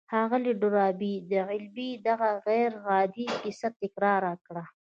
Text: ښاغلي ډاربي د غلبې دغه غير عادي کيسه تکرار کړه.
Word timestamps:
ښاغلي 0.11 0.53
ډاربي 0.61 1.13
د 1.31 1.31
غلبې 1.47 1.89
دغه 2.07 2.29
غير 2.47 2.71
عادي 2.87 3.27
کيسه 3.41 3.67
تکرار 3.81 4.23
کړه. 4.47 4.63